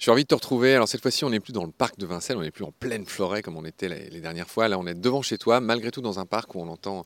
[0.00, 0.74] J'ai envie de te retrouver.
[0.74, 2.72] Alors cette fois-ci, on n'est plus dans le parc de Vincennes, on n'est plus en
[2.72, 4.66] pleine forêt comme on était les, dernières fois.
[4.66, 7.04] Là, on est devant chez toi, malgré tout dans un parc où on entend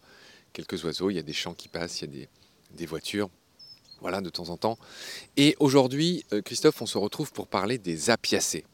[0.53, 2.27] quelques oiseaux, il y a des champs qui passent, il y a
[2.71, 3.29] des, voitures.
[4.01, 4.79] Voilà, de temps en temps.
[5.37, 8.65] Et aujourd'hui, euh, Christophe, on se retrouve pour parler des apiacées.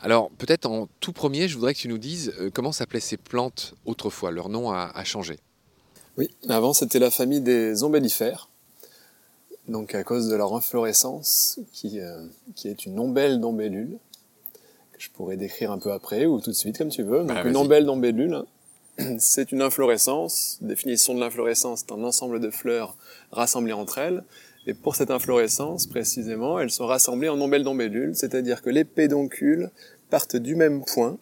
[0.00, 3.16] Alors, peut-être en tout premier, je voudrais que tu nous dises euh, comment s'appelaient ces
[3.18, 4.30] plantes autrefois?
[4.30, 5.38] Leur nom a, a changé.
[6.16, 8.48] Oui, avant c'était la famille des ombellifères
[9.68, 13.96] donc à cause de leur inflorescence, qui, euh, qui est une ombelle d'ombellule,
[14.92, 17.20] que je pourrais décrire un peu après, ou tout de suite, comme tu veux.
[17.20, 18.42] Donc Bah, une ombelle d'ombellule,
[19.18, 20.58] c'est une inflorescence.
[20.60, 22.96] Définition de l'inflorescence, c'est un ensemble de fleurs
[23.32, 24.22] rassemblées entre elles.
[24.66, 29.70] Et pour cette inflorescence, précisément, elles sont rassemblées en ombelles d'ombellule, c'est-à-dire que les pédoncules
[30.10, 31.18] partent du même point,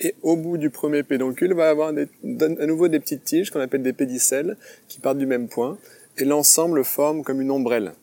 [0.00, 3.60] et au bout du premier pédoncule, va avoir des- à nouveau des petites tiges qu'on
[3.60, 4.56] appelle des pédicelles
[4.88, 5.76] qui partent du même point
[6.18, 7.94] et l'ensemble forme comme une ombrelle.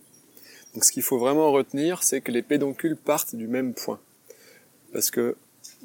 [0.74, 4.00] Donc ce qu'il faut vraiment retenir, c'est que les pédoncules partent du même point.
[4.92, 5.36] Parce que,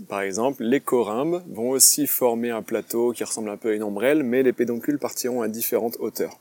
[0.09, 3.83] par exemple, les corymbes vont aussi former un plateau qui ressemble un peu à une
[3.83, 6.39] ombrelle, mais les pédoncules partiront à différentes hauteurs.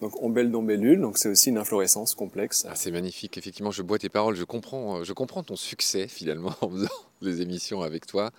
[0.00, 2.66] Donc ombelle d'ombellule, donc c'est aussi une inflorescence complexe.
[2.68, 6.06] Ah, c'est magnifique, effectivement, je bois tes paroles, je comprends, euh, je comprends ton succès
[6.06, 6.88] finalement en faisant
[7.22, 8.30] des émissions avec toi.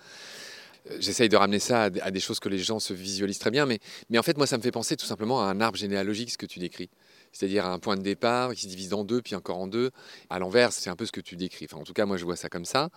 [0.90, 3.38] Euh, J'essaye de ramener ça à des, à des choses que les gens se visualisent
[3.38, 3.78] très bien, mais,
[4.10, 6.38] mais en fait, moi, ça me fait penser tout simplement à un arbre généalogique, ce
[6.38, 6.90] que tu décris.
[7.32, 9.90] C'est-à-dire à un point de départ qui se divise en deux, puis encore en deux.
[10.30, 11.66] À l'envers, c'est un peu ce que tu décris.
[11.70, 12.90] Enfin, en tout cas, moi, je vois ça comme ça.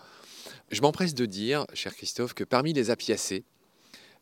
[0.72, 3.44] Je m'empresse de dire, cher Christophe, que parmi les apiacées,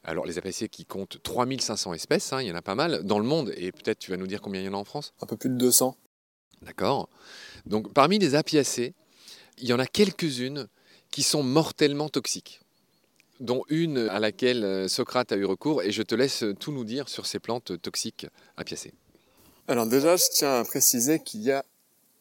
[0.04, 3.20] alors les apiacées qui comptent 3500 espèces, hein, il y en a pas mal dans
[3.20, 5.14] le monde, et peut-être tu vas nous dire combien il y en a en France?
[5.22, 5.96] Un peu plus de 200.
[6.62, 7.10] D'accord
[7.66, 8.94] Donc parmi les apiacées,
[9.58, 10.68] il y en a quelques-unes
[11.12, 12.62] qui sont mortellement toxiques,
[13.40, 16.84] dont une à laquelle euh, Socrate a eu recours, et je te laisse tout nous
[16.84, 18.28] dire sur ces plantes toxiques
[18.58, 18.94] apiacées.
[19.68, 21.64] Alors déjà, je tiens à préciser qu'il y a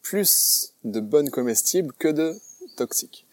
[0.01, 2.35] plus de bonnes comestibles que de
[2.77, 3.25] toxiques.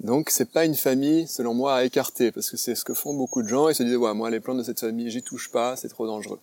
[0.00, 3.14] Donc c'est pas une famille, selon moi, à écarter, parce que c'est ce que font
[3.14, 5.50] beaucoup de gens, ils se disent, ouais, moi les plantes de cette famille, j'y touche
[5.50, 6.40] pas, c'est trop dangereux.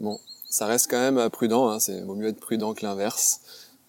[0.00, 3.40] Bon, ça reste quand même euh, prudent, hein, c'est vaut mieux être prudent que l'inverse.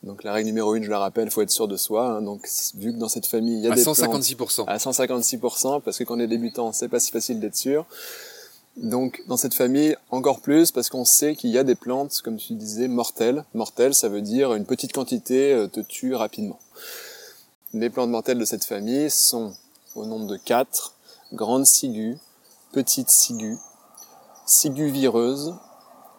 [0.03, 2.07] Donc la règle numéro une, je la rappelle, faut être sûr de soi.
[2.07, 2.21] hein.
[2.21, 4.63] donc vu que dans cette famille, il y a À des plantes 156%.
[4.67, 7.85] à 156%, parce que quand on est débutant, c'est pas si facile d'être sûr.
[8.77, 12.37] Donc, dans cette famille, encore plus, parce qu'on sait qu'il y a des plantes, comme
[12.37, 13.43] tu disais, mortelles.
[13.55, 16.59] Mortelles, ça veut dire une petite quantité euh, te tue rapidement.
[17.73, 19.53] Les plantes mortelles de cette famille sont
[19.95, 20.93] au nombre de quatre,
[21.33, 22.19] grande ciguë,
[22.71, 23.57] petite ciguë,
[24.45, 25.55] ciguë vireuse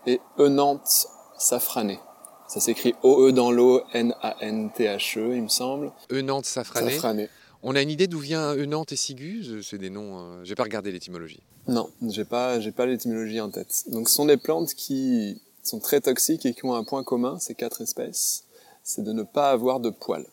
[0.07, 1.07] et eunanthe
[1.39, 2.01] safranée.
[2.49, 5.93] Ça s'écrit O-E dans l'eau, N-A-N-T-H-E, il me semble.
[6.11, 6.93] Eunanthe safranée.
[6.93, 7.29] Safranée.
[7.63, 10.19] On a une idée d'où vient Eunanthe et Sigus C'est des noms.
[10.19, 11.43] euh, J'ai pas regardé l'étymologie.
[11.67, 13.85] Non, j'ai pas, j'ai pas l'étymologie en tête.
[13.89, 17.39] Donc, ce sont des plantes qui sont très toxiques et qui ont un point commun,
[17.39, 18.45] ces quatre espèces,
[18.83, 20.27] c'est de ne pas avoir de poils.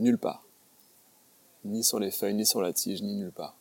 [0.00, 0.44] Nulle part.
[1.66, 3.56] Ni sur les feuilles, ni sur la tige, ni nulle part.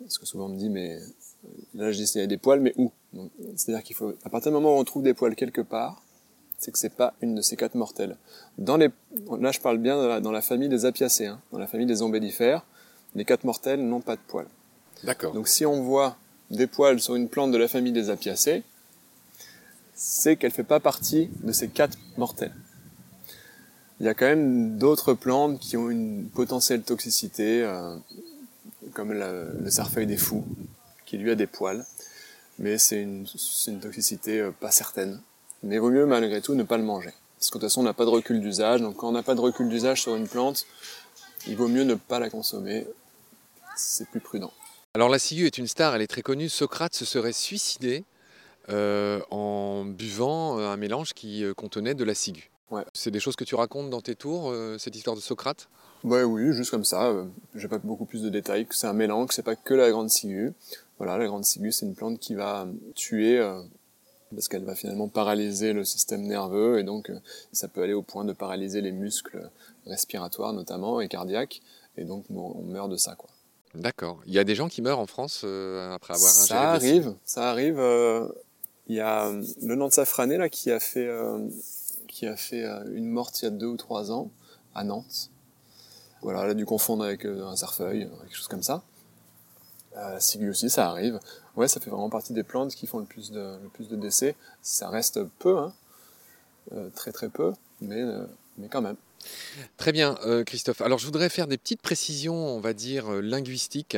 [0.00, 2.38] Parce que souvent on me dit, mais euh, là je dis il y a des
[2.38, 2.90] poils, mais où?
[3.56, 6.02] C'est-à-dire qu'il faut, à partir du moment où on trouve des poils quelque part,
[6.66, 8.16] c'est que c'est pas une de ces quatre mortelles.
[8.58, 8.90] Dans les,
[9.40, 11.86] là je parle bien dans la, dans la famille des apiacées, hein, dans la famille
[11.86, 12.66] des ombellifères,
[13.14, 14.48] les quatre mortelles n'ont pas de poils.
[15.04, 15.32] D'accord.
[15.32, 16.16] Donc si on voit
[16.50, 18.64] des poils sur une plante de la famille des apiacées,
[19.94, 22.52] c'est qu'elle fait pas partie de ces quatre mortels.
[24.00, 27.96] Il y a quand même d'autres plantes qui ont une potentielle toxicité, euh,
[28.92, 30.44] comme la- le cerfeuil des fous,
[31.04, 31.86] qui lui a des poils,
[32.58, 35.20] mais c'est une, c'est une toxicité euh, pas certaine.
[35.62, 37.12] Mais il vaut mieux malgré tout ne pas le manger.
[37.38, 39.22] Parce que de toute façon on n'a pas de recul d'usage, donc quand on n'a
[39.22, 40.66] pas de recul d'usage sur une plante,
[41.46, 42.86] il vaut mieux ne pas la consommer,
[43.76, 44.52] c'est plus prudent.
[44.94, 46.48] Alors la ciguë est une star, elle est très connue.
[46.48, 48.04] Socrate se serait suicidé
[48.70, 52.50] euh, en buvant euh, un mélange qui euh, contenait de la ciguë.
[52.70, 52.82] Ouais.
[52.94, 55.68] C'est des choses que tu racontes dans tes tours, euh, cette histoire de Socrate?
[56.02, 57.08] Ouais, oui, juste comme ça.
[57.08, 57.24] euh,
[57.54, 58.66] J'ai pas beaucoup plus de détails.
[58.70, 60.52] C'est un mélange, c'est pas que la grande ciguë.
[60.98, 63.38] Voilà, la grande ciguë, c'est une plante qui va tuer
[64.34, 67.18] parce qu'elle va finalement paralyser le système nerveux et donc euh,
[67.52, 69.48] ça peut aller au point de paralyser les muscles
[69.86, 71.62] respiratoires notamment et cardiaques
[71.96, 73.30] et donc on meurt de ça quoi.
[73.74, 74.20] D'accord.
[74.26, 77.14] Il y a des gens qui meurent en France euh, après avoir ingéré Ça arrive,
[77.24, 77.78] ça arrive.
[77.78, 78.26] euh,
[78.88, 79.30] Il y a
[79.62, 81.46] le nom de Safrané là qui a fait euh,
[82.08, 82.64] qui a fait
[82.94, 84.30] une morte il y a deux ou trois ans
[84.74, 85.30] à Nantes.
[86.22, 88.82] Voilà, elle a dû confondre avec un cerfeuil, quelque chose comme ça.
[89.96, 91.18] Euh, ciguë aussi, ça arrive.
[91.56, 94.36] Ouais, ça fait vraiment partie des plantes qui font le plus de, décès.
[94.62, 95.72] Ça reste peu, hein.
[96.72, 98.26] Euh, très très peu, mais, euh,
[98.58, 98.96] mais quand même.
[99.76, 100.82] Très bien, Christophe.
[100.82, 103.96] Alors, je voudrais faire des petites précisions, on va dire, linguistiques.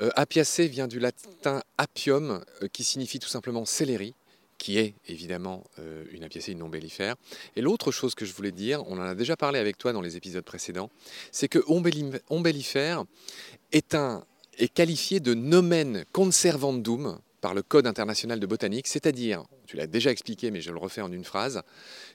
[0.00, 2.42] Euh, apiacé vient du latin apium,
[2.72, 4.14] qui signifie tout simplement céleri,
[4.56, 5.64] qui est évidemment
[6.12, 7.16] une apiacée, une ombellifère.
[7.56, 10.00] Et l'autre chose que je voulais dire, on en a déjà parlé avec toi dans
[10.00, 10.88] les épisodes précédents,
[11.32, 13.04] c'est que ombelli- ombellifère
[13.72, 14.24] est, un,
[14.58, 20.12] est qualifié de nomen conservandum par le Code international de botanique, c'est-à-dire, tu l'as déjà
[20.12, 21.62] expliqué, mais je le refais en une phrase,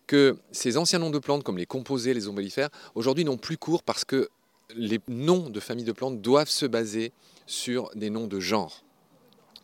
[0.08, 3.84] que ces anciens noms de plantes, comme les composés, les ombellifères, aujourd'hui n'ont plus cours
[3.84, 4.30] parce que
[4.76, 7.12] les noms de familles de plantes doivent se baser
[7.46, 8.84] sur des noms de genre.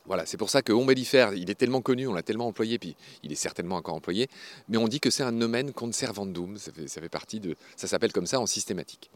[0.05, 2.97] Voilà, c'est pour ça que ombellifère, il est tellement connu, on l'a tellement employé, puis
[3.23, 4.27] il est certainement encore employé,
[4.67, 7.87] mais on dit que c'est un nomen conservandum, ça fait, ça fait partie de, ça
[7.87, 9.09] s'appelle comme ça en systématique.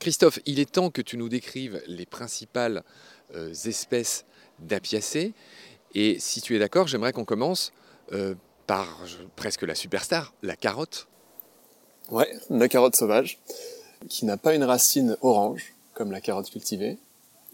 [0.00, 2.82] Christophe, il est temps que tu nous décrives les principales
[3.34, 4.24] euh, espèces
[4.58, 5.34] d'apiacées,
[5.94, 7.72] et si tu es d'accord, j'aimerais qu'on commence
[8.12, 8.34] euh,
[8.66, 8.88] par
[9.36, 11.06] presque la superstar, la carotte.
[12.10, 13.38] Ouais, la carotte sauvage,
[14.08, 16.96] qui n'a pas une racine orange, comme la carotte cultivée,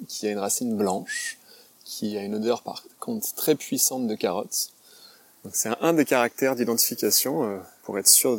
[0.06, 1.38] qui a une racine blanche,
[1.84, 4.68] qui a une odeur par contre très puissante de carotte.
[5.52, 8.36] C'est un, un des caractères d'identification euh, pour être sûr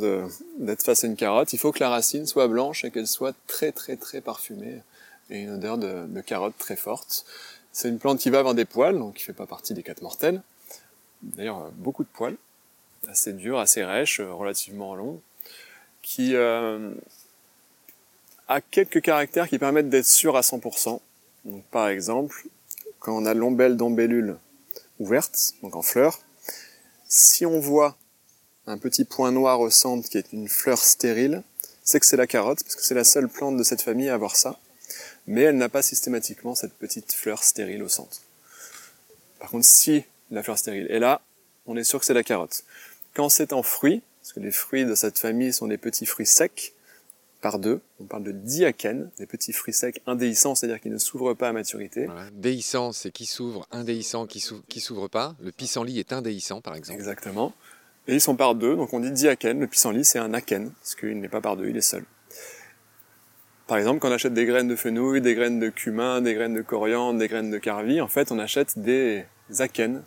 [0.57, 1.53] d'être face à une carotte.
[1.53, 4.81] Il faut que la racine soit blanche et qu'elle soit très très très parfumée
[5.29, 7.25] et une odeur de, de carotte très forte.
[7.71, 10.01] C'est une plante qui va avoir des poils, donc qui fait pas partie des quatre
[10.01, 10.41] mortels.
[11.21, 12.35] D'ailleurs, euh, beaucoup de poils,
[13.07, 15.21] assez durs, assez rêches, euh, relativement longs
[16.01, 16.91] qui euh,
[18.49, 20.99] a quelques caractères qui permettent d'être sûr à 100%.
[21.45, 22.47] Donc, par exemple,
[22.99, 24.35] quand on a l'ombelle d'ombellule
[24.99, 26.19] ouverte, donc en fleur,
[27.07, 27.95] si on voit
[28.67, 31.43] un petit point noir au centre qui est une fleur stérile,
[31.83, 34.13] c'est que c'est la carotte, parce que c'est la seule plante de cette famille à
[34.13, 34.59] avoir ça,
[35.25, 38.21] mais elle n'a pas systématiquement cette petite fleur stérile au centre.
[39.39, 41.21] Par contre, si la fleur stérile est là,
[41.65, 42.63] on est sûr que c'est la carotte.
[43.13, 46.25] Quand c'est en fruit, parce que les fruits de cette famille sont des petits fruits
[46.25, 46.73] secs,
[47.39, 51.35] par deux, on parle de diakènes, des petits fruits secs indéhiscents, c'est-à-dire qui ne s'ouvrent
[51.35, 52.05] pas à maturité.
[52.05, 52.29] Voilà.
[52.31, 55.35] Déhiscent, c'est qui s'ouvre, indéhiscent, qui s'ouvre, qui s'ouvre pas.
[55.39, 56.99] Le pissenlit est indéhiscent, par exemple.
[56.99, 57.53] Exactement.
[58.07, 59.59] Et ils sont par deux, donc on dit diakène.
[59.59, 62.03] Le pissenlit, c'est un akène, parce qu'il n'est pas par deux, il est seul.
[63.67, 66.53] Par exemple, quand on achète des graines de fenouil, des graines de cumin, des graines
[66.53, 69.25] de coriandre, des graines de carvi, en fait, on achète des
[69.59, 70.03] akènes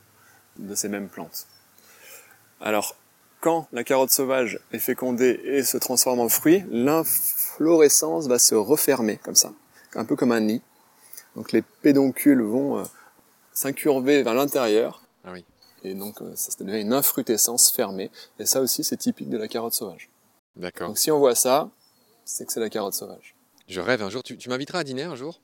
[0.59, 1.47] de ces mêmes plantes.
[2.61, 2.97] Alors,
[3.41, 9.19] quand la carotte sauvage est fécondée et se transforme en fruit, l'inflorescence va se refermer
[9.19, 9.53] comme ça,
[9.95, 10.63] un peu comme un nid.
[11.37, 12.83] Donc les pédoncules vont euh,
[13.53, 15.45] s'incurver vers l'intérieur Ah oui.
[15.85, 18.11] Et donc euh, ça devient une infrutescence fermée.
[18.39, 20.09] Et ça aussi c'est typique de la carotte sauvage.
[20.57, 20.89] D'accord.
[20.89, 21.71] Donc si on voit ça,
[22.25, 23.35] c'est que c'est la carotte sauvage.
[23.69, 24.23] Je rêve un jour.
[24.23, 25.41] Tu, tu m'inviteras à dîner un jour?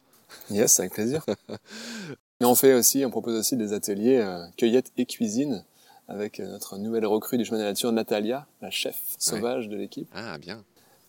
[0.51, 1.25] Yes, avec plaisir.
[2.41, 5.65] Et on fait aussi, on propose aussi des ateliers euh, cueillette et cuisine
[6.09, 9.77] avec euh, notre nouvelle recrue du chemin de la nature, Natalia, la chef sauvage de
[9.77, 10.09] l'équipe.
[10.15, 10.63] Ah, bien.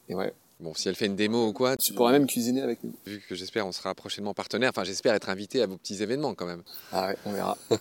[0.07, 2.83] Et ouais, Bon, si elle fait une démo ou quoi, tu pourras même cuisiner avec
[2.83, 2.93] nous.
[3.05, 6.33] vu que j'espère on sera prochainement partenaire, enfin j'espère être invité à vos petits événements
[6.33, 6.63] quand même.
[6.91, 7.57] Ah ouais, on verra.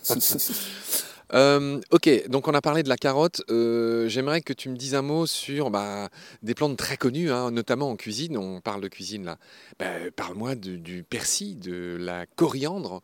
[1.33, 3.41] Ok, donc on a parlé de la carotte.
[3.47, 6.09] J'aimerais que tu me dises un mot sur bah,
[6.43, 8.37] des plantes très connues, hein, notamment en cuisine.
[8.37, 9.37] On parle de cuisine là.
[9.79, 13.01] Bah, Parle-moi du persil, de la coriandre,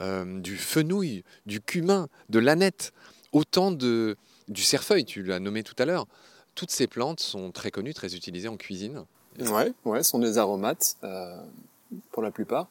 [0.00, 2.92] du fenouil, du cumin, de l'aneth.
[3.32, 4.16] Autant de
[4.48, 6.06] du cerfeuil, tu l'as nommé tout à l'heure.
[6.54, 9.04] Toutes ces plantes sont très connues, très utilisées en cuisine.
[9.38, 11.36] ouais, ouais, sont des aromates, euh,
[12.12, 12.68] pour la plupart.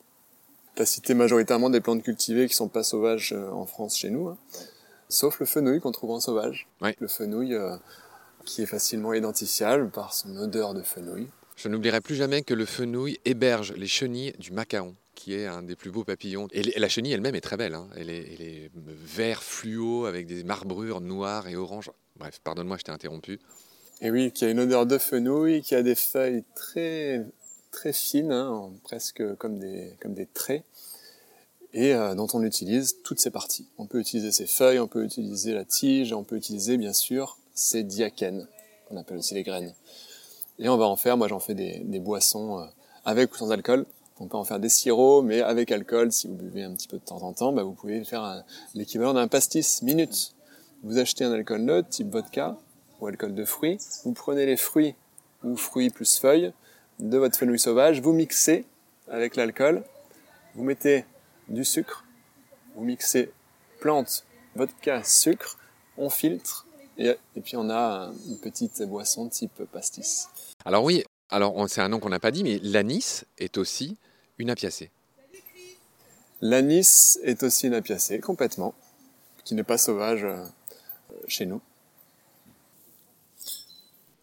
[0.76, 4.10] Tu as cité majoritairement des plantes cultivées qui sont pas sauvages euh, en France chez
[4.10, 4.38] nous, hein.
[5.10, 6.68] Sauf le fenouil qu'on trouve en sauvage.
[7.00, 7.76] Le fenouil euh,
[8.46, 11.28] qui est facilement identifiable par son odeur de fenouil.
[11.56, 15.64] Je n'oublierai plus jamais que le fenouil héberge les chenilles du macaon, qui est un
[15.64, 16.48] des plus beaux papillons.
[16.52, 17.76] Et la chenille elle-même est très belle.
[17.76, 17.88] hein.
[17.96, 21.92] Elle, est, elle est vert fluo avec des marbrures noires et oranges.
[22.18, 23.40] Bref, pardonne-moi, je t'ai interrompu.
[24.02, 27.26] Et oui, qui a une odeur de fenouil, qui a des feuilles très
[27.72, 30.64] très fines, hein, presque comme des comme des traits,
[31.76, 33.68] et euh, dont on utilise toutes ses parties.
[33.78, 37.38] On peut utiliser ses feuilles, on peut utiliser la tige, on peut utiliser bien sûr
[37.54, 38.48] ses diakènes,
[38.88, 39.74] qu'on appelle aussi les graines.
[40.58, 42.66] Et on va en faire, moi j'en fais des, boissons euh,
[43.04, 43.86] avec ou sans alcool.
[44.22, 46.98] On peut en faire des sirops, mais avec alcool, si vous buvez un petit peu
[46.98, 50.34] de temps en temps, bah, vous pouvez faire l'équivalent d'un pastis minute.
[50.84, 52.58] Vous achetez un alcool neutre, type vodka,
[53.02, 53.78] ou alcool de fruits.
[54.06, 54.96] Vous prenez les fruits
[55.44, 56.54] ou fruits plus feuilles
[57.00, 58.64] de votre fenouil sauvage, vous mixez
[59.10, 59.84] avec l'alcool,
[60.56, 61.04] vous mettez
[61.48, 62.04] du sucre,
[62.76, 63.32] vous mixez
[63.80, 64.26] plante,
[64.56, 65.58] vodka, sucre,
[65.98, 66.66] on filtre
[66.98, 70.28] et, et puis on a une petite boisson type pastis.
[70.66, 73.98] Alors oui, alors c'est un nom qu'on n'a pas dit, mais l'anis est aussi
[74.38, 74.92] une apiacée.
[76.42, 78.76] L'anis est aussi une apiacée, complètement,
[79.44, 80.44] qui n'est pas sauvage euh,
[81.28, 81.62] chez nous.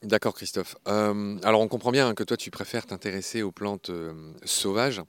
[0.03, 0.77] D'accord, Christophe.
[0.89, 5.01] Euh, alors, on comprend bien que toi, tu préfères t'intéresser aux plantes euh, sauvages.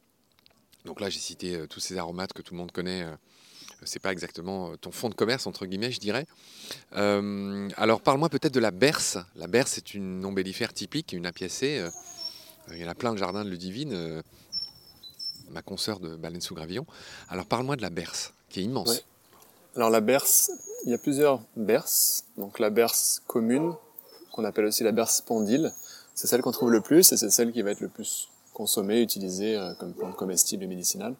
[0.86, 3.04] Donc là, j'ai cité euh, tous ces aromates que tout le monde connaît.
[3.04, 3.16] euh,
[3.86, 6.26] c'est pas exactement euh, ton fond de commerce, entre guillemets, je dirais.
[6.92, 9.18] Alors, parle-moi peut-être de la berce.
[9.36, 11.86] La berce, c'est une ombellifère typique, une apiacée.
[12.72, 14.24] il y en a plein de jardins de Ludivine,
[15.52, 16.86] ma consoeur de baleine sous gravillon.
[17.30, 19.04] Alors, parle-moi de la berce, qui est immense.
[19.76, 20.52] Alors la berce,
[20.86, 22.26] il y a plusieurs berces.
[22.38, 23.74] Donc la berce commune,
[24.32, 25.74] qu'on appelle aussi la berce spondyle,
[26.14, 29.02] c'est celle qu'on trouve le plus et c'est celle qui va être le plus consommée,
[29.02, 31.16] utilisée euh, comme plante comestible et médicinale.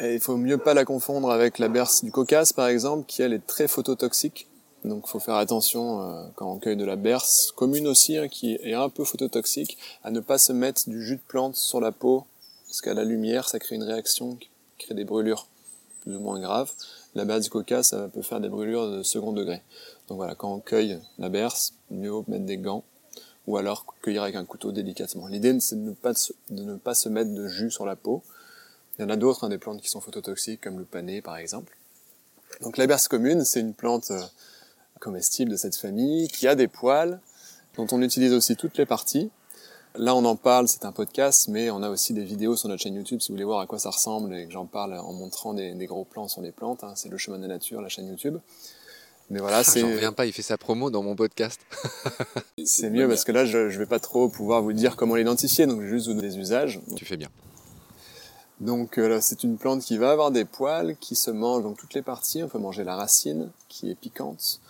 [0.00, 3.22] Et il faut mieux pas la confondre avec la berce du Caucase par exemple, qui
[3.22, 4.46] elle est très phototoxique.
[4.84, 8.28] Donc il faut faire attention euh, quand on cueille de la berce commune aussi, hein,
[8.28, 11.80] qui est un peu phototoxique, à ne pas se mettre du jus de plante sur
[11.80, 12.26] la peau,
[12.66, 15.48] parce qu'à la lumière, ça crée une réaction qui crée des brûlures
[16.02, 16.70] plus ou moins graves.
[17.14, 19.62] La berce du coca, ça peut faire des brûlures de second degré.
[20.06, 22.84] Donc voilà, quand on cueille la berce, mieux vaut mettre des gants
[23.48, 25.26] ou alors cueillir avec un couteau délicatement.
[25.26, 27.96] L'idée, c'est de ne pas se, de ne pas se mettre de jus sur la
[27.96, 28.22] peau.
[28.98, 31.38] Il y en a d'autres, hein, des plantes qui sont phototoxiques, comme le panais par
[31.38, 31.74] exemple.
[32.60, 34.20] Donc la berce commune, c'est une plante euh,
[35.00, 37.20] comestible de cette famille qui a des poils,
[37.78, 39.30] dont on utilise aussi toutes les parties.
[39.94, 42.82] Là, on en parle, c'est un podcast, mais on a aussi des vidéos sur notre
[42.82, 45.14] chaîne YouTube si vous voulez voir à quoi ça ressemble et que j'en parle en
[45.14, 46.84] montrant des, gros plans sur les plantes.
[46.84, 46.92] hein.
[46.96, 48.36] C'est le chemin de la nature, la chaîne YouTube.
[49.30, 51.60] Mais voilà, c'est J'en reviens pas, il fait sa promo dans mon podcast.
[52.64, 55.66] c'est mieux parce que là, je, je vais pas trop pouvoir vous dire comment l'identifier,
[55.66, 56.80] donc je vais juste vous donner des usages.
[56.96, 57.28] Tu fais bien.
[58.60, 61.94] Donc euh, c'est une plante qui va avoir des poils, qui se mange dans toutes
[61.94, 62.42] les parties.
[62.42, 64.60] On peut manger la racine, qui est piquante.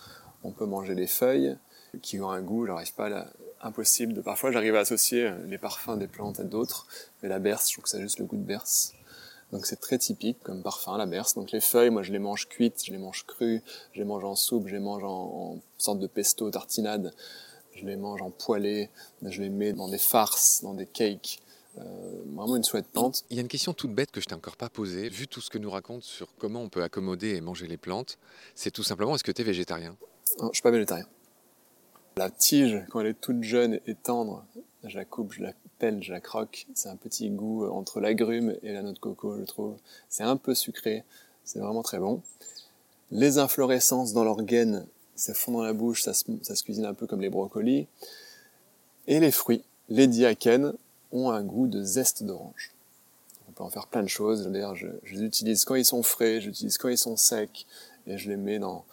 [0.43, 1.57] On peut manger les feuilles,
[2.01, 3.27] qui ont un goût, j'arrive pas à la...
[3.61, 4.13] impossible.
[4.13, 4.21] De...
[4.21, 6.85] Parfois, j'arrive à associer euh, les parfums des plantes à d'autres,
[7.21, 8.93] mais la berce, je trouve que ça a juste le goût de berce.
[9.51, 11.35] Donc c'est très typique comme parfum, la berce.
[11.35, 13.61] Donc les feuilles, moi je les mange cuites, je les mange crues,
[13.93, 17.13] je les mange en soupe, je les mange en, en sorte de pesto, tartinade,
[17.73, 18.89] je les mange en poêlée,
[19.23, 21.39] je les mets dans des farces, dans des cakes.
[21.77, 23.23] Euh, vraiment une chouette plante.
[23.29, 25.07] Il y a une question toute bête que je t'ai encore pas posée.
[25.07, 28.17] Vu tout ce que nous raconte sur comment on peut accommoder et manger les plantes,
[28.55, 29.95] c'est tout simplement est-ce que tu es végétarien?
[30.41, 31.05] Non, je suis pas végétarien.
[32.17, 34.45] La tige, quand elle est toute jeune et tendre,
[34.85, 36.67] je la coupe, je la pèle, je la croque.
[36.73, 39.75] C'est un petit goût euh, entre l'agrume et la noix de coco, je trouve.
[40.09, 41.03] C'est un peu sucré,
[41.43, 42.21] c'est vraiment très bon.
[43.11, 47.07] Les inflorescences dans leur gaine, ça fond dans la bouche, ça se, cuisine un peu
[47.07, 47.87] comme les brocolis.
[49.07, 50.73] Et les fruits, les diakènes,
[51.11, 52.71] ont un goût de zeste d'orange.
[53.47, 54.49] On peut en faire plein de choses.
[54.75, 57.65] Je, je les utilise quand ils sont frais, j'utilise quand ils sont secs,
[58.05, 58.85] et je les mets dans,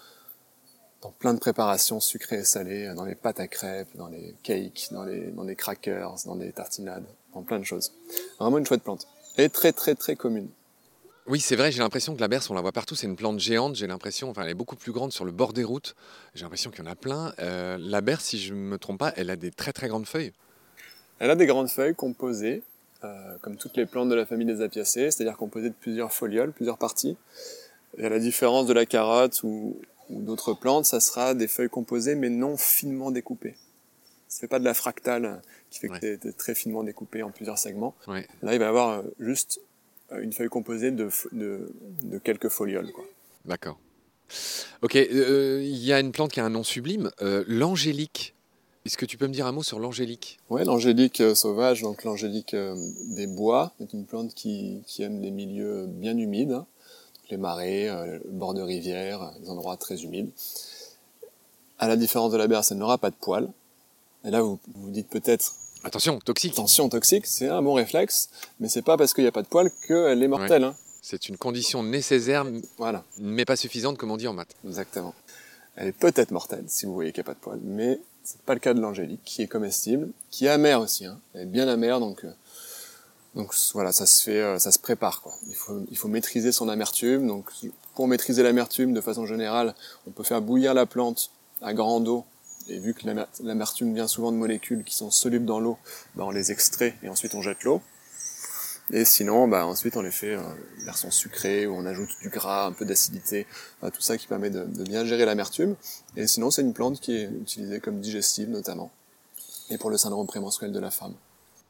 [1.03, 4.89] dans plein de préparations sucrées et salées, dans les pâtes à crêpes, dans les cakes,
[4.91, 7.93] dans les, dans les crackers, dans les tartinades, dans plein de choses.
[8.39, 9.07] Vraiment une chouette plante.
[9.37, 10.49] est très très très commune.
[11.29, 13.41] Oui, c'est vrai, j'ai l'impression que la berce, on la voit partout, c'est une plante
[13.41, 15.97] géante, j'ai l'impression, enfin elle est beaucoup plus grande sur le bord des routes,
[16.35, 17.33] j'ai l'impression qu'il y en a plein.
[17.41, 20.07] Euh, la berce, si je ne me trompe pas, elle a des très très grandes
[20.07, 20.33] feuilles.
[21.19, 22.63] Elle a des grandes feuilles composées,
[23.03, 26.53] euh, comme toutes les plantes de la famille des apiacées, c'est-à-dire composées de plusieurs folioles,
[26.53, 27.17] plusieurs parties.
[27.99, 29.77] Et à la différence de la carotte ou,
[30.11, 33.57] d'autres plantes, ça sera des feuilles composées mais non finement découpées.
[34.29, 37.31] Ça fait pas de la fractale qui fait que tu es, très finement découpé en
[37.31, 37.95] plusieurs segments.
[38.07, 39.61] Là, il va y avoir euh, juste
[40.13, 42.89] euh, une feuille composée de, de, quelques folioles.
[43.45, 43.79] D'accord.
[44.83, 48.35] Ok, euh, il y a une plante qui a un nom sublime, euh, l'angélique.
[48.85, 50.39] Est-ce que tu peux me dire un mot sur l'angélique?
[50.49, 55.87] Oui, l'angélique sauvage, donc l'angélique des bois, est une plante qui, qui, aime les milieux
[55.89, 56.67] bien humides, hein.
[57.31, 60.31] Les marais, le bord de rivières, les endroits très humides.
[61.79, 63.49] À la différence de la berce, elle n'aura pas de poils.
[64.25, 65.55] Et là, vous vous dites peut-être,
[65.87, 66.55] Attention, toxique.
[66.55, 68.29] Attention, toxique, c'est un bon réflexe,
[68.59, 70.65] mais c'est pas parce qu'il n'y a pas de poils qu'elle est mortelle.
[70.65, 70.75] Hein.
[71.01, 72.45] C'est une condition nécessaire,
[72.77, 73.05] voilà.
[73.19, 74.57] mais pas suffisante, comme on dit en maths.
[74.67, 75.15] Exactement.
[75.77, 78.41] Elle est peut-être mortelle si vous voyez qu'il n'y a pas de poils, mais c'est
[78.41, 81.07] pas le cas de l'angélique, qui est comestible, qui est amère aussi.
[81.07, 81.21] Hein.
[81.35, 82.33] Elle est bien amère, donc euh,
[83.37, 85.23] donc voilà, ça se fait, euh, ça se prépare.
[85.47, 87.27] Il faut il faut maîtriser son amertume.
[87.27, 87.51] Donc
[87.95, 89.75] pour maîtriser l'amertume, de façon générale,
[90.09, 92.25] on peut faire bouillir la plante à grande eau
[92.69, 93.07] et vu que
[93.43, 95.79] l'amertume vient souvent de molécules qui sont solubles dans l'eau,
[96.17, 97.81] bah on les extrait et ensuite on jette l'eau.
[98.91, 100.43] Et sinon, bah ensuite on les fait euh,
[100.85, 103.47] version sucrée où on ajoute du gras, un peu d'acidité,
[103.83, 105.77] tout ça qui permet de, bien gérer l'amertume.
[106.17, 108.91] Et sinon, c'est une plante qui est utilisée comme digestive notamment,
[109.71, 111.15] et pour le syndrome prémenstruel de la femme.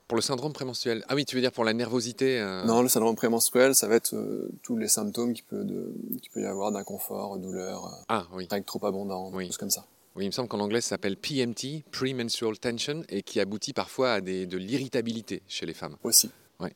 [0.08, 2.88] Pour le syndrome prémenstruel Ah oui, tu veux dire pour la nervosité euh Non, le
[2.88, 5.92] syndrome prémenstruel, ça va être euh, tous les symptômes qu'il peut, de,
[6.32, 8.46] peut y avoir d'inconfort, douleur, ah, oui.
[8.50, 9.46] règles trop abondant, oui.
[9.46, 9.84] choses comme ça.
[10.14, 14.12] Oui, il me semble qu'en anglais, ça s'appelle PMT, Premenstrual Tension, et qui aboutit parfois
[14.12, 15.96] à des, de l'irritabilité chez les femmes.
[16.04, 16.30] Aussi.
[16.60, 16.74] Ouais.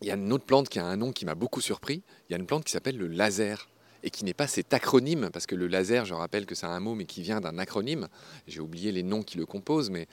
[0.00, 2.02] Il y a une autre plante qui a un nom qui m'a beaucoup surpris.
[2.28, 3.68] Il y a une plante qui s'appelle le laser
[4.06, 6.78] et qui n'est pas cet acronyme, parce que le laser, je rappelle que c'est un
[6.78, 8.06] mot, mais qui vient d'un acronyme.
[8.46, 10.06] J'ai oublié les noms qui le composent, mais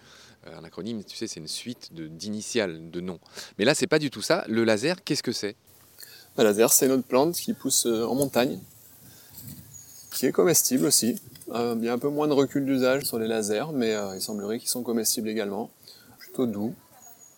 [0.48, 3.20] euh, un acronyme, tu sais, c'est une suite d'initiales, de, noms.
[3.60, 4.46] Mais là, c'est pas du tout ça.
[4.48, 5.56] Le laser, qu'est-ce que c'est?
[6.40, 8.58] Le laser, c'est une autre plante qui pousse euh, en montagne,
[10.12, 11.20] qui est comestible aussi.
[11.52, 14.22] Euh, il y a un peu moins de recul d'usage sur les lasers, mais il
[14.22, 15.70] semblerait qu'ils sont comestibles également.
[16.18, 16.74] Plutôt doux.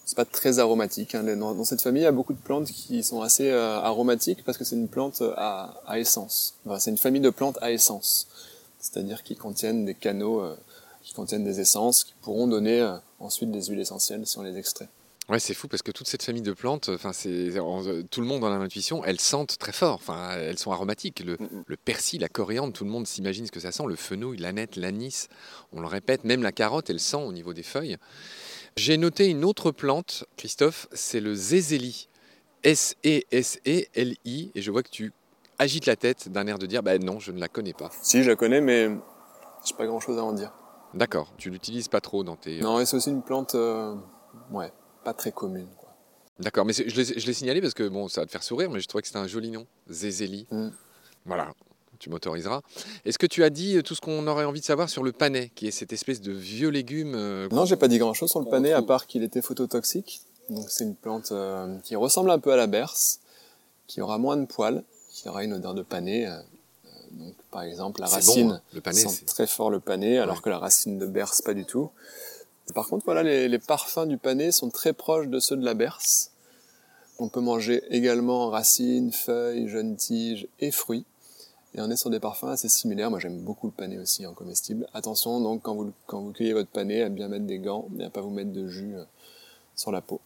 [0.06, 1.16] C'est pas très aromatique.
[1.16, 1.24] Hein.
[1.36, 4.58] Dans, cette famille, il y a beaucoup de plantes qui sont assez euh, aromatiques parce
[4.58, 6.56] que c'est une plante à, essence.
[6.80, 8.28] c'est une famille de plantes à essence.
[8.80, 10.44] C'est-à-dire qui contiennent des canaux,
[11.02, 12.88] qui contiennent des essences qui pourront donner
[13.20, 14.88] ensuite des huiles essentielles si on les extrait.
[15.28, 17.52] Ouais, c'est fou parce que toute cette famille de plantes, enfin, c'est
[18.12, 19.96] tout le monde dans l'intuition, elles sentent très fort.
[19.96, 21.24] Enfin, elles sont aromatiques.
[21.26, 21.38] Le,
[21.78, 23.86] persil, la coriandre, tout le monde s'imagine ce que ça sent.
[23.88, 25.28] Le fenouil, l'aneth, l'anis,
[25.74, 26.26] on le répète.
[26.26, 27.98] Même la carotte, elle sent au niveau des feuilles.
[28.78, 32.10] J'ai noté une autre plante, Christophe, c'est le zézéli.
[32.64, 34.52] S-E-S-E-L-I.
[34.54, 35.14] Et je vois que tu
[35.60, 37.90] agites la tête d'un air de dire, bah non, je ne la connais pas.
[38.02, 38.90] Si, je la connais, mais
[39.66, 40.52] j'ai pas grand chose à en dire.
[40.94, 42.60] D'accord, tu l'utilises pas trop dans tes.
[42.60, 43.56] Non, et c'est aussi une plante.
[43.56, 43.96] Euh,
[44.52, 44.72] ouais
[45.06, 45.70] pas très commune.
[46.40, 48.88] D'accord, mais je l'ai signalé parce que bon, ça va te faire sourire, mais je
[48.88, 50.48] trouvais que c'était un joli nom, Zézéli.
[50.52, 50.70] Mm.
[51.26, 51.54] Voilà,
[52.06, 52.62] tu m'autoriseras.
[53.04, 55.52] Est-ce que tu as dit tout ce qu'on aurait envie de savoir sur le panais,
[55.56, 58.46] qui est cette espèce de vieux légume euh, Non, j'ai pas dit grand-chose sur le
[58.46, 60.22] panais, à part qu'il était phototoxique.
[60.52, 63.22] Donc c'est une plante euh, qui ressemble un peu à la berce,
[63.88, 66.28] qui aura moins de poils, qui aura une odeur de panais.
[66.28, 66.40] Euh,
[67.14, 68.62] donc par exemple, la racine hein.
[68.74, 71.66] le panais, sent très fort le panais, alors que la racine de berce pas du
[71.66, 71.90] tout.
[72.76, 76.32] Par contre, voilà, les, parfums du panais sont très proches de ceux de la berce.
[77.18, 81.06] On peut manger également racines, feuilles, jeunes tiges et fruits.
[81.76, 83.10] Et on est sur des parfums assez similaires.
[83.10, 84.88] Moi, j'aime beaucoup le panais aussi en comestible.
[84.94, 88.06] Attention, donc, quand vous, quand vous cueillez votre panais, à bien mettre des gants et
[88.06, 89.04] à pas vous mettre de jus euh,
[89.76, 90.22] sur la peau.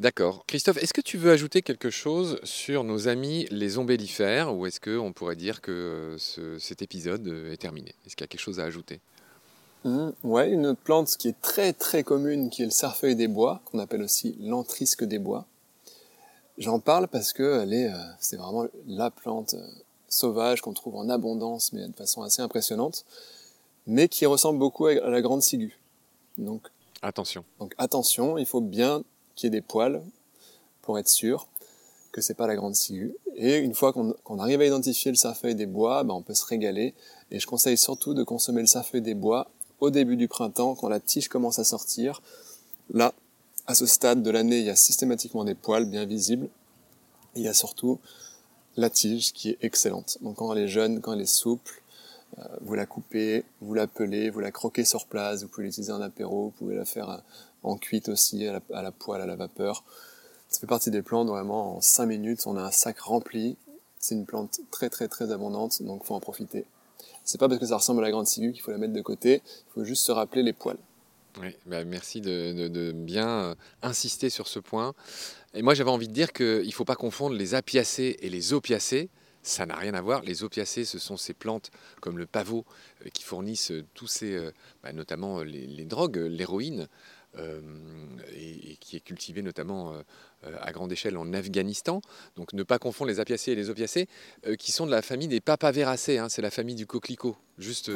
[0.00, 0.44] D'accord.
[0.46, 4.80] Christophe, est-ce que tu veux ajouter quelque chose sur nos amis les ombellifères ou est-ce
[4.80, 6.16] qu'on pourrait dire que
[6.58, 7.94] cet épisode est terminé?
[8.06, 9.00] Est-ce qu'il y a quelque chose à ajouter?
[9.84, 13.28] Mmh, ouais, une autre plante qui est très très commune, qui est le cerfeuil des
[13.28, 15.46] bois, qu'on appelle aussi l'entrisque des bois.
[16.58, 19.66] J'en parle parce que euh, c'est vraiment la plante euh,
[20.12, 23.04] sauvage qu'on trouve en abondance, mais de façon assez impressionnante,
[23.86, 25.78] mais qui ressemble beaucoup à la grande ciguë.
[26.38, 26.68] Donc
[27.00, 27.44] attention.
[27.58, 29.02] Donc attention, il faut bien
[29.34, 30.02] qu'il y ait des poils
[30.82, 31.46] pour être sûr
[32.12, 33.16] que c'est pas la grande ciguë.
[33.36, 36.44] Et une fois qu'on arrive à identifier le cerfeuil des bois, ben on peut se
[36.44, 36.94] régaler.
[37.30, 40.88] Et je conseille surtout de consommer le cerfeuil des bois au début du printemps, quand
[40.88, 42.20] la tige commence à sortir.
[42.92, 43.14] Là,
[43.66, 46.50] à ce stade de l'année, il y a systématiquement des poils bien visibles.
[47.34, 47.98] Et il y a surtout
[48.76, 50.18] la tige qui est excellente.
[50.20, 51.82] Donc quand elle est jeune, quand elle est souple,
[52.38, 55.92] euh, vous la coupez, vous la pelez, vous la croquez sur place, vous pouvez l'utiliser
[55.92, 57.18] en apéro, vous pouvez la faire euh,
[57.62, 59.84] en cuite aussi, à la, poêle, à la vapeur.
[60.48, 63.56] Ça fait partie des plantes, vraiment, en 5 minutes, on a un sac rempli.
[63.98, 66.64] C'est une plante très très très abondante, donc faut en profiter.
[67.24, 69.00] C'est pas parce que ça ressemble à la grande ciguë qu'il faut la mettre de
[69.00, 70.78] côté, il faut juste se rappeler les poils.
[71.40, 74.94] Oui, bah, merci de, bien euh, insister sur ce point.
[75.54, 78.52] Et moi, j'avais envie de dire qu'il ne faut pas confondre les apiacées et les
[78.52, 79.08] opiacées.
[79.42, 80.22] Ça n'a rien à voir.
[80.22, 82.64] Les opiacées, ce sont ces plantes comme le pavot
[83.04, 84.50] euh, qui fournissent euh, tous ces,
[84.82, 86.88] bah, notamment les drogues, l'héroïne.
[87.38, 87.62] Euh,
[88.34, 89.94] et, qui est cultivé notamment
[90.60, 92.00] à grande échelle en Afghanistan.
[92.36, 94.08] Donc ne pas confondre les apiacées et les opiacées,
[94.46, 97.36] euh, qui sont de la famille des papaveracées, hein, c'est la famille du coquelicot.
[97.58, 97.90] Juste,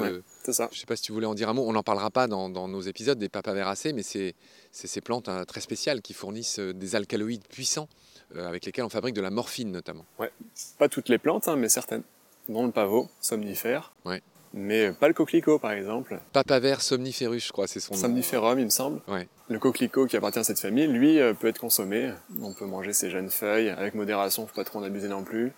[0.45, 0.69] c'est ça.
[0.71, 2.29] je ne sais pas si tu voulais en dire un mot, on n'en parlera pas
[2.29, 4.35] dans, nos épisodes des papaveracées, mais c'est
[4.71, 7.89] ces plantes hein, très spéciales qui fournissent des alcaloïdes puissants
[8.37, 10.05] avec lesquels on fabrique de la morphine notamment.
[10.19, 10.31] Ouais,
[10.79, 12.03] pas toutes les plantes, hein, mais certaines,
[12.49, 13.93] dont le pavot, somnifère.
[14.05, 14.23] Ouais
[14.57, 16.19] mais pas le coquelicot par exemple.
[16.33, 18.01] Papaver somniferus, je crois, c'est son nom.
[18.01, 19.01] Somniferum, il me semble.
[19.07, 19.29] Ouais.
[19.49, 22.11] Le coquelicot qui appartient à cette famille, lui, euh, peut être consommé.
[22.43, 25.53] On peut manger ses jeunes feuilles avec modération, faut pas trop en abuser non plus.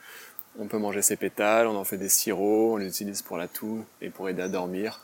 [0.58, 3.84] On peut manger ses pétales, on en fait des sirops, on l'utilise pour la toux
[4.02, 5.00] et pour aider à dormir.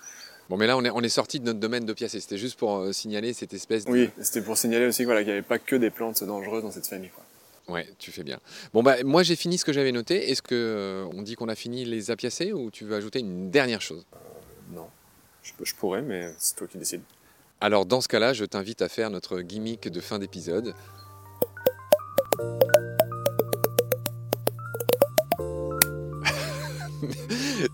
[0.50, 2.20] Bon, mais là, on est, on est sorti de notre domaine d'opiacés.
[2.20, 3.90] C'était juste pour euh, signaler cette espèce de...
[3.90, 6.70] Oui, c'était pour signaler aussi voilà, qu'il n'y avait pas que des plantes dangereuses dans
[6.70, 7.10] cette famille.
[7.14, 7.23] Quoi.
[7.68, 8.38] Ouais, tu fais bien.
[8.74, 10.30] Bon bah moi j'ai fini ce que j'avais noté.
[10.30, 13.50] Est-ce que euh, on dit qu'on a fini les apiacés ou tu veux ajouter une
[13.50, 14.04] dernière chose?
[14.72, 14.88] Non.
[15.42, 17.02] Je, pourrais, mais c'est toi qui décides.
[17.60, 20.74] Alors dans ce cas-là, je t'invite à faire notre gimmick de fin d'épisode.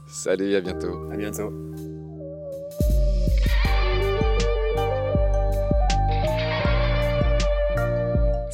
[0.09, 1.11] Salut, à bientôt.
[1.11, 1.70] À bientôt.